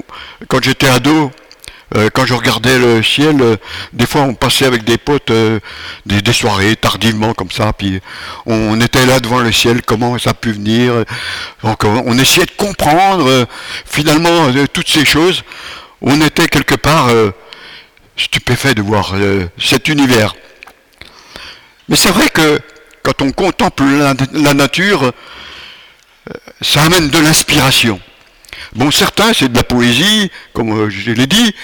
[0.46, 1.32] quand j'étais ado,
[1.96, 3.56] euh, quand je regardais le ciel, euh,
[3.92, 5.58] des fois on passait avec des potes euh,
[6.06, 8.00] des, soirées tardivement comme ça, puis
[8.46, 11.04] on, était là devant le ciel, comment ça a pu venir.
[11.64, 13.48] Donc on essayait de comprendre
[13.84, 15.42] finalement toutes ces choses.
[16.00, 17.08] On était quelque part
[18.16, 19.14] stupéfait de voir
[19.58, 20.34] cet univers.
[21.88, 22.60] Mais c'est vrai que
[23.02, 23.84] quand on contemple
[24.32, 25.12] la nature,
[26.60, 28.00] ça amène de l'inspiration.
[28.74, 31.54] Bon, certains, c'est de la poésie, comme euh, je l'ai dit.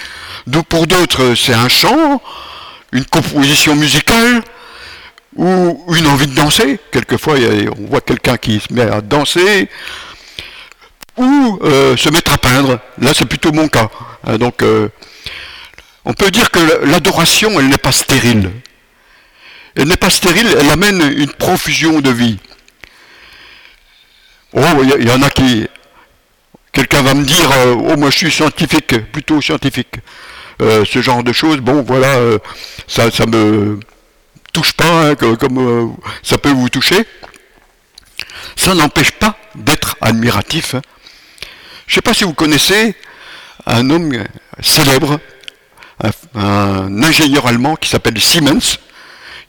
[0.69, 2.21] Pour d'autres, c'est un chant,
[2.91, 4.41] une composition musicale,
[5.35, 6.79] ou une envie de danser.
[6.91, 7.35] Quelquefois,
[7.77, 9.69] on voit quelqu'un qui se met à danser,
[11.17, 12.79] ou euh, se mettre à peindre.
[12.99, 13.89] Là, c'est plutôt mon cas.
[14.25, 14.89] Hein, donc, euh,
[16.05, 18.51] on peut dire que l'adoration, elle n'est pas stérile.
[19.75, 22.39] Elle n'est pas stérile, elle amène une profusion de vie.
[24.53, 25.67] Oh, il y, en a qui
[26.73, 29.95] Quelqu'un va me dire, euh, oh moi je suis scientifique, plutôt scientifique.
[30.61, 32.37] Euh, ce genre de choses, bon voilà, euh,
[32.87, 33.79] ça ça me
[34.53, 37.05] touche pas, hein, comme ça peut vous toucher.
[38.55, 40.75] Ça n'empêche pas d'être admiratif.
[40.75, 40.81] Hein.
[41.87, 42.95] Je ne sais pas si vous connaissez
[43.65, 44.23] un homme
[44.61, 45.19] célèbre,
[46.35, 48.77] un ingénieur allemand qui s'appelle Siemens,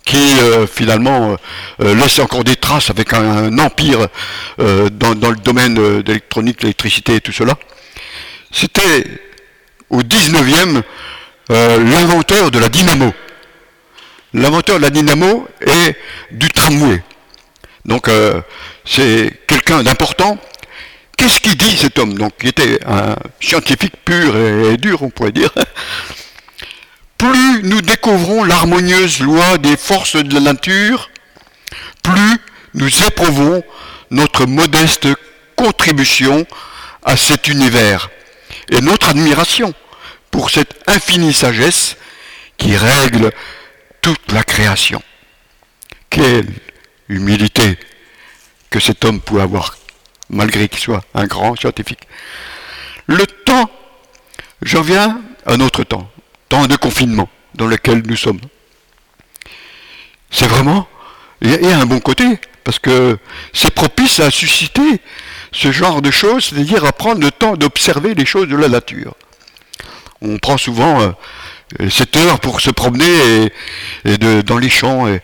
[0.04, 1.36] qui euh, finalement euh,
[1.82, 4.08] euh, laisse encore des traces avec un, empire
[4.58, 7.54] dans, le domaine d'électronique, l'électricité et tout cela.
[8.50, 9.04] C'était
[9.90, 10.82] au 19e
[11.48, 13.12] l'inventeur de la dynamo.
[14.34, 15.94] L'inventeur de la dynamo et
[16.30, 17.02] du tramway.
[17.84, 18.08] Donc
[18.84, 20.38] c'est quelqu'un d'important.
[21.16, 22.14] Qu'est-ce qu'il dit cet homme?
[22.14, 25.50] Donc il était un scientifique pur et dur, on pourrait dire
[27.22, 31.08] plus nous découvrons l'harmonieuse loi des forces de la nature,
[32.02, 32.36] plus
[32.74, 33.62] nous éprouvons
[34.10, 35.06] notre modeste
[35.54, 36.44] contribution
[37.04, 38.10] à cet univers
[38.72, 39.72] et notre admiration
[40.32, 41.96] pour cette infinie sagesse
[42.58, 43.30] qui règle
[44.00, 45.00] toute la création.
[46.10, 46.48] Quelle
[47.08, 47.78] humilité
[48.68, 49.76] que cet homme pouvait avoir,
[50.28, 52.08] malgré qu'il soit un grand scientifique.
[53.06, 53.70] Le temps,
[54.62, 56.11] j'en viens à notre temps
[56.60, 58.40] de confinement dans lequel nous sommes.
[60.30, 60.86] C'est vraiment,
[61.40, 62.24] il y a un bon côté,
[62.62, 63.18] parce que
[63.52, 65.00] c'est propice à susciter
[65.50, 69.14] ce genre de choses, c'est-à-dire à prendre le temps d'observer les choses de la nature.
[70.20, 73.50] On prend souvent euh, cette heure pour se promener
[74.44, 75.08] dans les champs.
[75.08, 75.20] Et,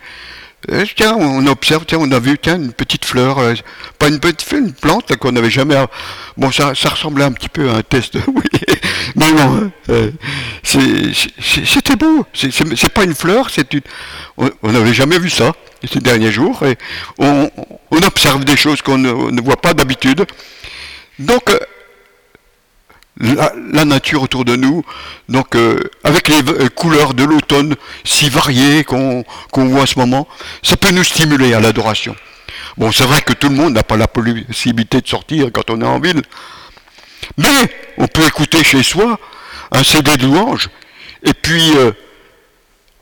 [0.69, 3.53] euh, tiens, on observe, tiens, on a vu, tiens, une petite fleur, euh,
[3.97, 5.75] pas une petite fleur, une plante qu'on n'avait jamais.
[6.35, 8.43] Bon, ça, ressemblait un petit peu à un test, oui,
[9.15, 10.11] mais non, euh,
[10.63, 12.25] c'était beau.
[12.33, 13.81] C'est pas une fleur, c'est une.
[14.37, 15.53] On n'avait jamais vu ça
[15.89, 16.77] ces derniers jours, et
[17.19, 17.49] on,
[17.91, 20.25] observe des choses qu'on ne, voit pas d'habitude.
[21.19, 21.57] Donc,
[23.19, 24.83] la, nature autour de nous,
[25.27, 30.27] donc euh, avec les euh, couleurs de l'automne si variées qu'on voit en ce moment,
[30.63, 32.15] ça peut nous stimuler à l'adoration.
[32.77, 35.81] Bon, c'est vrai que tout le monde n'a pas la possibilité de sortir quand on
[35.81, 36.21] est en ville,
[37.37, 39.19] mais on peut écouter chez soi
[39.71, 40.69] un CD de louange
[41.23, 41.91] et puis euh,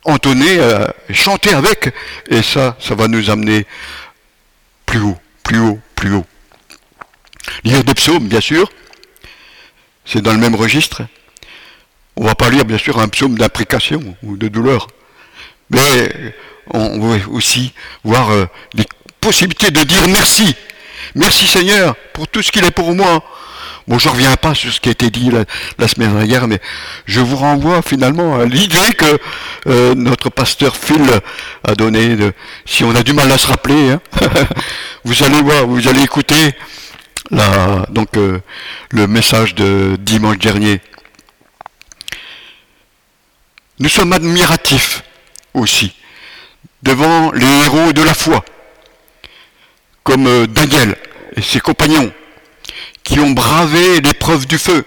[0.03, 0.57] entonner,
[1.11, 1.93] chanter avec,
[2.29, 3.67] et ça, ça va nous amener
[4.85, 6.25] plus haut, plus haut, plus haut.
[7.65, 8.69] Lire des psaumes, bien sûr,
[10.07, 11.03] c'est dans le même registre.
[12.15, 14.87] On va pas lire bien sûr un psaume d'imprécation ou de douleur,
[15.69, 16.33] mais
[16.71, 18.85] on va aussi voir euh, les
[19.21, 20.55] possibilités de dire merci.
[21.13, 23.23] Merci Seigneur pour tout ce qu'il est pour moi.
[23.87, 25.31] Bon, je ne reviens pas sur ce qui a été dit
[25.77, 26.59] la, semaine dernière, mais
[27.05, 29.17] je vous renvoie finalement à l'idée que
[29.67, 31.05] euh, notre pasteur Phil
[31.65, 32.17] a donné.
[32.65, 34.01] si on a du mal à se rappeler, hein,
[35.05, 36.53] vous allez voir, vous allez écouter
[37.31, 38.39] donc euh,
[38.91, 40.81] le message de dimanche dernier.
[43.79, 45.03] Nous sommes admiratifs
[45.53, 45.93] aussi
[46.83, 48.43] devant les héros de la foi,
[50.03, 50.95] comme euh, Daniel
[51.35, 52.11] et ses compagnons,
[53.03, 54.85] qui ont bravé l'épreuve du feu,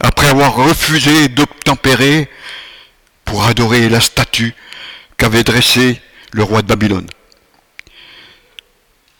[0.00, 2.30] après avoir refusé d'obtempérer
[3.24, 4.54] pour adorer la statue
[5.16, 6.00] qu'avait dressée
[6.32, 7.08] le roi de Babylone.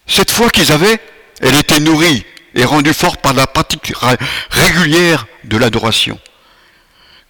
[0.07, 1.01] Cette foi qu'ils avaient,
[1.41, 3.93] elle était nourrie et rendue forte par la pratique
[4.51, 6.19] régulière de l'adoration.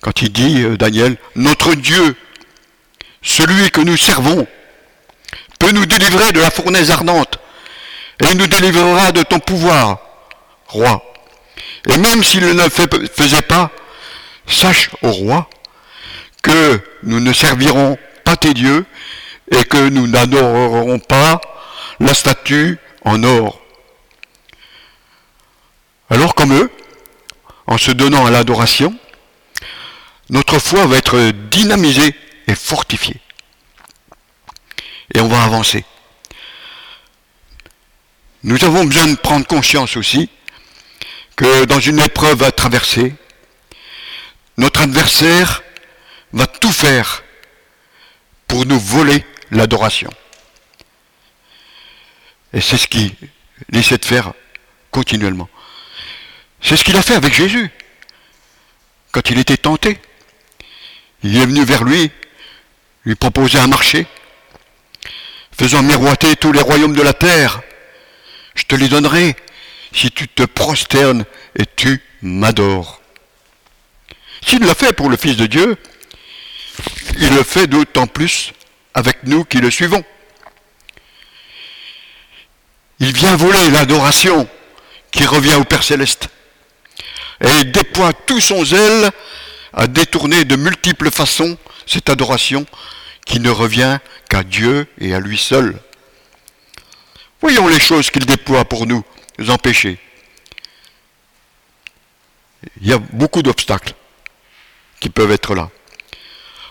[0.01, 2.15] Quand il dit, euh, Daniel, notre Dieu,
[3.23, 4.47] celui que nous servons,
[5.61, 7.39] de nous délivrer de la fournaise ardente,
[8.21, 9.99] et nous délivrera de ton pouvoir,
[10.69, 11.03] roi.
[11.89, 13.71] Et même s'il ne le faisait pas,
[14.47, 15.49] sache, au roi,
[16.43, 18.85] que nous ne servirons pas tes dieux
[19.51, 21.41] et que nous n'adorerons pas
[22.01, 23.61] la statue en or.
[26.11, 26.71] Alors comme eux,
[27.67, 28.97] en se donnant à l'adoration,
[30.31, 32.15] notre foi va être dynamisée
[32.47, 33.21] et fortifiée.
[35.15, 35.85] Et on va avancer.
[38.43, 40.31] Nous avons besoin de prendre conscience aussi
[41.35, 43.15] que dans une épreuve à traverser,
[44.57, 45.63] notre adversaire
[46.33, 47.25] va tout faire
[48.47, 50.11] pour nous voler l'adoration.
[52.53, 53.15] Et c'est ce qu'il
[53.73, 54.33] essaie de faire
[54.91, 55.49] continuellement.
[56.67, 57.71] C'est ce qu'il a fait avec Jésus.
[59.13, 60.01] Quand il était tenté,
[61.23, 62.11] il est venu vers lui,
[63.05, 64.09] lui proposer un marché,
[65.57, 67.63] faisant miroiter tous les royaumes de la terre.
[68.57, 69.37] Je te les donnerai
[69.93, 71.25] si tu te prosternes
[71.57, 73.01] et tu m'adores.
[74.45, 75.77] S'il l'a fait pour le Fils de Dieu,
[77.19, 78.53] il le fait d'autant plus
[78.93, 80.05] avec nous qui le suivons.
[82.99, 84.49] Il vient voler l'adoration
[85.13, 86.29] qui revient au Père céleste.
[87.41, 89.11] Et déploie tout son zèle
[89.73, 92.67] à détourner de multiples façons cette adoration
[93.27, 95.79] qui ne revient qu'à Dieu et à lui seul.
[97.41, 99.05] Voyons les choses qu'il déploie pour nous,
[99.39, 99.99] nous empêcher.
[102.81, 103.93] Il y a beaucoup d'obstacles
[105.01, 105.71] qui peuvent être là.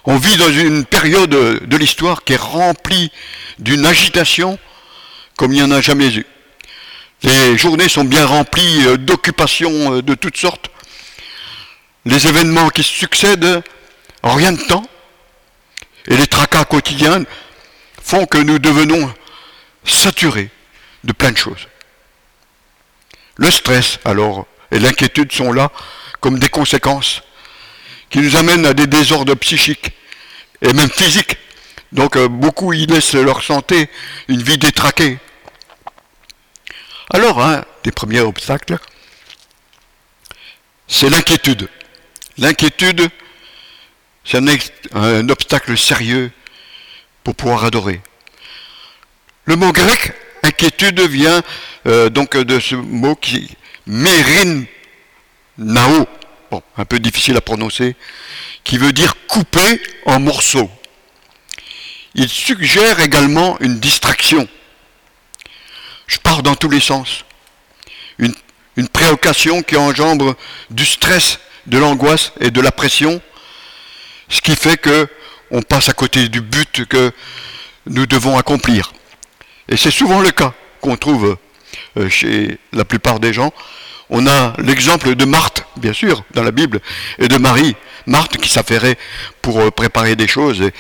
[0.05, 3.11] On vit dans une période de l'histoire qui est remplie
[3.59, 4.59] d'une agitation
[5.35, 6.25] comme il n'y en a jamais eu.
[7.25, 10.69] Les journées sont bien remplies euh, d'occupations euh, de toutes sortes.
[12.05, 13.63] Les événements qui se succèdent
[14.21, 14.85] en rien de temps
[16.07, 17.23] et les tracas quotidiens
[17.99, 19.11] font que nous devenons
[19.83, 20.51] saturés
[21.03, 21.67] de plein de choses.
[23.37, 25.71] Le stress, alors, et l'inquiétude sont là
[26.19, 27.23] comme des conséquences
[28.11, 29.93] qui nous amènent à des désordres psychiques
[30.61, 31.37] et même physiques.
[31.91, 33.89] Donc euh, beaucoup y laissent leur santé,
[34.27, 35.17] une vie détraquée.
[37.13, 38.77] Alors, un des premiers obstacles,
[40.87, 41.69] c'est l'inquiétude.
[42.37, 43.09] L'inquiétude,
[44.23, 44.41] c'est
[44.93, 46.31] un, obstacle sérieux
[47.23, 48.01] pour pouvoir adorer.
[49.45, 50.13] Le mot grec,
[50.43, 51.43] inquiétude, vient
[51.85, 54.63] euh, donc de ce mot qui mérin
[55.57, 56.07] nao,
[56.49, 57.95] bon, un peu difficile à prononcer,
[58.63, 60.69] qui veut dire couper en morceaux.
[62.15, 64.47] Il suggère également une distraction.
[66.07, 67.25] Je pars dans tous les sens.
[68.19, 68.33] Une,
[68.91, 70.35] préoccupation qui engendre
[70.69, 73.21] du stress, de l'angoisse et de la pression,
[74.29, 75.07] ce qui fait que
[75.51, 77.11] on passe à côté du but que
[77.85, 78.91] nous devons accomplir.
[79.69, 81.37] Et c'est souvent le cas qu'on trouve
[81.97, 83.53] euh, chez la plupart des gens.
[84.09, 86.79] On a l'exemple de Marthe, bien sûr, dans la Bible,
[87.17, 87.75] et de Marie.
[88.05, 88.97] Marthe qui s'affairait
[89.41, 90.71] pour euh, préparer des choses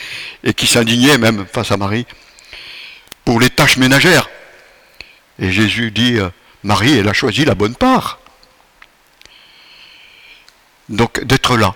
[0.43, 2.05] et qui s'indignait même face à Marie
[3.23, 4.29] pour les tâches ménagères.
[5.39, 6.29] Et Jésus dit, euh,
[6.63, 8.19] Marie, elle a choisi la bonne part.
[10.89, 11.75] Donc d'être là.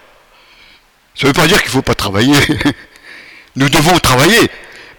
[1.15, 2.38] Ça ne veut pas dire qu'il ne faut pas travailler.
[3.56, 4.50] Nous devons travailler.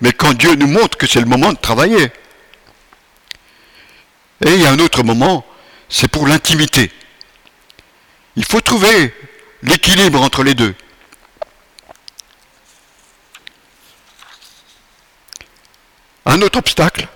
[0.01, 2.11] Mais quand Dieu nous montre que c'est le moment de travailler.
[4.44, 5.46] Et il y a un autre moment,
[5.88, 6.90] c'est pour l'intimité.
[8.37, 9.14] Il faut trouver
[9.62, 10.75] l'équilibre entre les deux.
[16.25, 17.09] Un autre obstacle,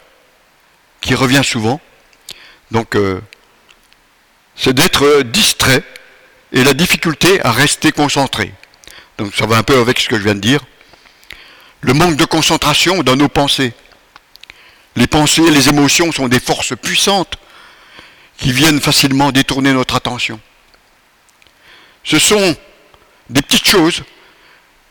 [1.04, 1.80] qui revient souvent.
[2.70, 3.20] Donc, euh,
[4.56, 5.84] c'est d'être distrait
[6.52, 8.52] et la difficulté à rester concentré.
[9.18, 10.64] Donc, ça va un peu avec ce que je viens de dire.
[11.82, 13.74] Le manque de concentration dans nos pensées.
[14.96, 17.36] Les pensées et les émotions sont des forces puissantes
[18.38, 20.40] qui viennent facilement détourner notre attention.
[22.02, 22.56] Ce sont
[23.28, 24.02] des petites choses,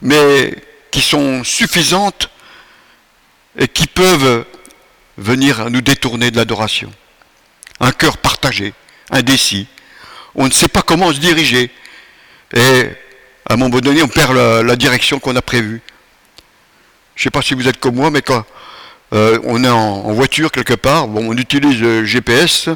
[0.02, 0.56] mais
[0.92, 2.30] qui sont suffisantes
[3.58, 4.46] et qui peuvent
[5.18, 6.92] venir nous détourner de l'adoration.
[7.80, 8.74] Un cœur partagé,
[9.12, 9.68] indécis.
[10.36, 11.72] On ne sait pas comment se diriger.
[12.56, 12.88] Et
[13.50, 15.82] à un moment donné, on perd la, direction qu'on a prévue.
[17.16, 18.44] Je ne sais pas si vous êtes comme moi, mais quand
[19.14, 22.70] euh, on est en, voiture quelque part, bon, on utilise le GPS.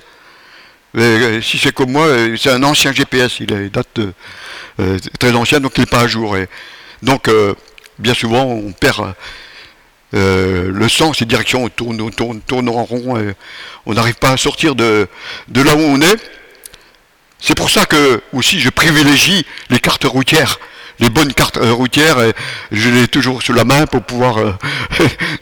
[0.95, 3.99] Euh, si c'est comme moi, euh, c'est un ancien GPS, il date
[5.19, 6.37] très ancien, donc il n'est pas à jour.
[6.37, 6.47] Et
[7.01, 7.29] donc,
[7.97, 9.13] bien souvent, on perd
[10.13, 13.33] euh, le sens, ces directions, on tourne, tourne, en rond,
[13.85, 15.07] on n'arrive pas à sortir de,
[15.53, 16.17] là où on est.
[17.39, 20.59] C'est pour ça que aussi je privilégie les cartes routières
[20.99, 22.33] les bonnes cartes euh, routières, et
[22.71, 24.53] je l'ai toujours sous la main pour pouvoir euh,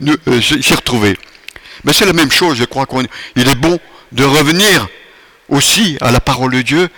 [0.42, 1.18] s'y retrouver.
[1.84, 3.80] Mais c'est la même chose, je crois qu'il est bon
[4.12, 4.88] de revenir
[5.50, 6.90] aussi à la parole de Dieu,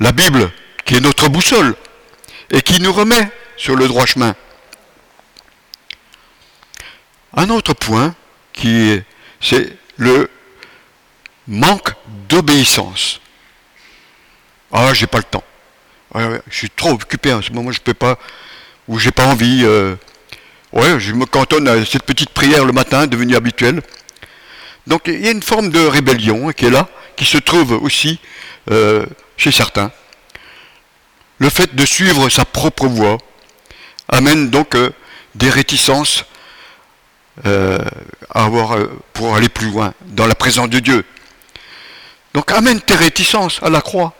[0.00, 0.50] la Bible,
[0.84, 1.74] qui est notre boussole,
[2.50, 4.34] et qui nous remet sur le droit chemin.
[7.36, 8.14] Un autre point,
[8.54, 9.00] qui
[9.40, 10.30] c'est le
[11.46, 11.92] manque
[12.28, 13.20] d'obéissance.
[14.72, 15.44] Ah, j'ai pas le temps.
[16.14, 18.18] je suis trop occupé en ce moment, je peux pas,
[18.88, 19.62] ou j'ai pas envie.
[19.64, 19.94] Euh,
[20.72, 23.82] ouais, je me cantonne à cette petite prière le matin, devenue habituelle.
[24.86, 28.18] Donc il y a une forme de rébellion qui est là, qui se trouve aussi
[28.70, 29.04] euh,
[29.36, 29.90] chez certains.
[31.38, 33.18] Le fait de suivre sa propre voie
[34.08, 34.90] amène donc euh,
[35.34, 36.24] des réticences
[37.44, 38.78] à avoir,
[39.12, 41.04] pour aller plus loin dans la présence de Dieu.
[42.36, 44.12] Donc amène tes réticences à la croix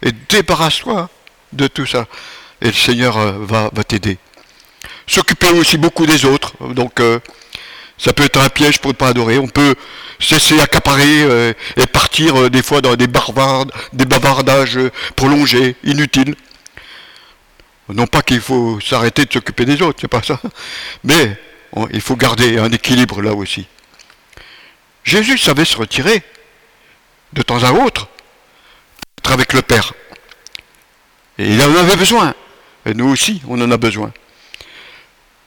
[0.00, 1.10] et débarrasse-toi
[1.52, 2.06] de tout ça.
[2.62, 4.16] Et le Seigneur euh, va, va t'aider.
[5.06, 6.54] S'occuper aussi beaucoup des autres.
[6.72, 7.20] Donc euh,
[7.98, 9.38] ça peut être un piège pour ne pas adorer.
[9.38, 9.74] On peut
[10.18, 14.78] cesser accaparer euh, et partir des fois dans des, des bavardages
[15.14, 16.36] prolongés, inutiles.
[17.90, 20.40] Non pas qu'il faut s'arrêter de s'occuper des autres, c'est pas ça.
[21.04, 21.38] Mais
[21.92, 23.66] il faut garder un équilibre là aussi.
[25.04, 26.22] Jésus savait se retirer
[27.32, 28.08] de temps à autre
[29.30, 29.92] avec le Père.
[31.38, 32.34] Et il en avait besoin.
[32.86, 34.12] Et nous aussi, on en a besoin.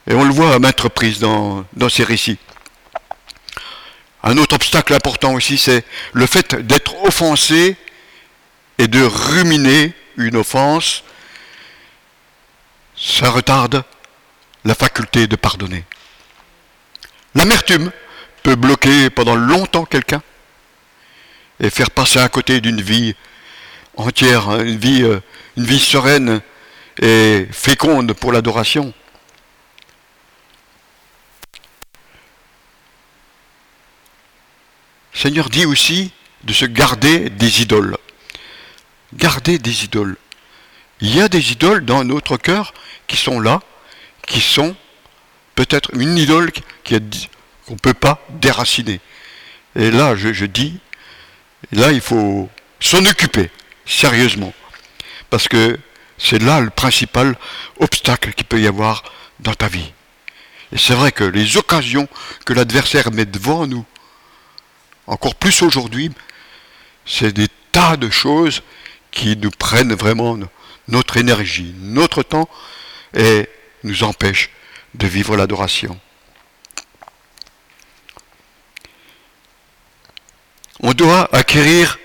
[0.07, 2.37] Et on le voit à maintes reprises dans, dans ces récits.
[4.23, 7.75] Un autre obstacle important aussi, c'est le fait d'être offensé
[8.77, 11.03] et de ruminer une offense.
[12.95, 13.83] Ça retarde
[14.63, 15.83] la faculté de pardonner.
[17.35, 17.91] L'amertume
[18.43, 20.21] peut bloquer pendant longtemps quelqu'un
[21.59, 23.15] et faire passer à côté d'une vie
[23.95, 25.19] entière, hein, une vie, euh,
[25.57, 26.41] une vie sereine
[27.01, 28.93] et féconde pour l'adoration.
[35.13, 36.11] Seigneur dit aussi
[36.43, 37.97] de se garder des idoles.
[39.13, 40.17] Garder des idoles.
[40.99, 42.73] Il y a des idoles dans notre cœur
[43.07, 43.61] qui sont là,
[44.27, 44.75] qui sont
[45.55, 46.51] peut-être une idole
[46.87, 48.99] qu'on ne peut pas déraciner.
[49.75, 50.79] Et là, je, je dis,
[51.71, 52.49] là, il faut
[52.79, 53.49] s'en occuper
[53.85, 54.53] sérieusement.
[55.29, 55.79] Parce que
[56.17, 57.35] c'est là le principal
[57.79, 59.03] obstacle qu'il peut y avoir
[59.39, 59.93] dans ta vie.
[60.71, 62.07] Et c'est vrai que les occasions
[62.45, 63.85] que l'adversaire met devant nous,
[65.07, 66.11] encore plus aujourd'hui,
[67.05, 68.61] c'est des tas de choses
[69.11, 70.37] qui nous prennent vraiment
[70.87, 72.47] notre énergie, notre temps
[73.15, 73.49] et
[73.83, 74.49] nous empêchent
[74.93, 75.99] de vivre l'adoration.
[80.81, 81.99] On doit acquérir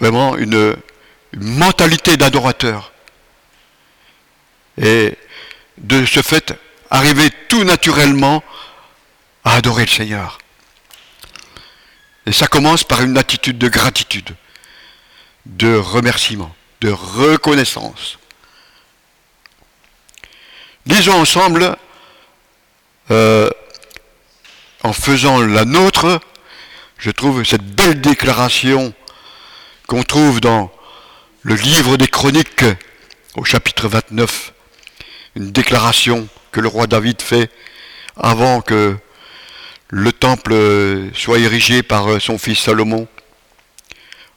[0.00, 0.76] vraiment une,
[1.36, 2.92] mentalité d'adorateur.
[4.80, 5.16] Et
[5.76, 6.54] de ce fait,
[6.90, 8.42] arriver tout naturellement
[9.44, 10.38] à adorer le Seigneur.
[12.26, 14.34] Et ça commence par une attitude de gratitude,
[15.46, 18.18] de remerciement, de reconnaissance.
[20.88, 21.76] Lisons ensemble,
[23.10, 23.50] euh,
[24.82, 26.18] en faisant la nôtre,
[26.96, 28.94] je trouve cette belle déclaration
[29.86, 30.72] qu'on trouve dans
[31.42, 32.64] le livre des chroniques
[33.36, 34.54] au chapitre 29,
[35.36, 37.50] une déclaration que le roi David fait
[38.16, 38.96] avant que
[39.88, 40.54] le temple
[41.12, 43.06] soit érigé par son fils Salomon.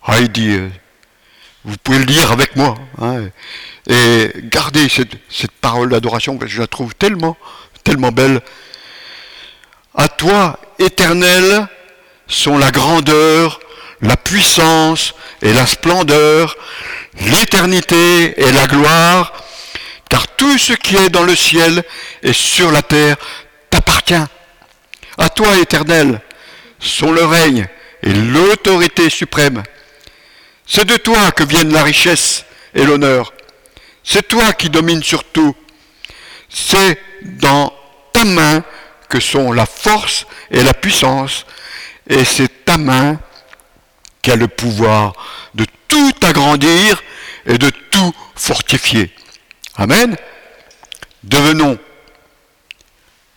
[0.09, 0.69] Euh,
[1.65, 3.29] vous pouvez le lire avec moi, hein,
[3.87, 7.37] et gardez cette, cette parole d'adoration, que je la trouve tellement,
[7.83, 8.41] tellement belle.
[9.95, 11.67] À toi, éternel,
[12.27, 13.59] sont la grandeur,
[14.01, 16.55] la puissance et la splendeur,
[17.19, 19.33] l'éternité et la gloire,
[20.09, 21.83] car tout ce qui est dans le ciel
[22.23, 23.17] et sur la terre
[23.69, 24.25] t'appartient.
[25.17, 26.21] À toi, éternel,
[26.79, 27.67] sont le règne
[28.01, 29.61] et l'autorité suprême.
[30.73, 33.33] C'est de toi que viennent la richesse et l'honneur.
[34.05, 35.53] C'est toi qui domines sur tout.
[36.47, 37.73] C'est dans
[38.13, 38.63] ta main
[39.09, 41.45] que sont la force et la puissance,
[42.07, 43.19] et c'est ta main
[44.21, 45.11] qui a le pouvoir
[45.55, 47.03] de tout agrandir
[47.45, 49.13] et de tout fortifier.
[49.75, 50.15] Amen.
[51.23, 51.77] Devenons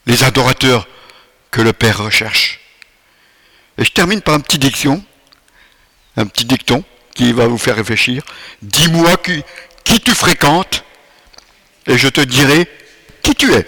[0.07, 0.87] les adorateurs
[1.51, 2.61] que le Père recherche.
[3.77, 5.05] Et je termine par un petit diction,
[6.17, 6.85] un petit dicton
[7.15, 8.23] qui va vous faire réfléchir.
[8.63, 9.43] Dis-moi qui,
[9.85, 10.85] qui tu fréquentes
[11.87, 12.69] et je te dirai
[13.23, 13.67] qui tu es.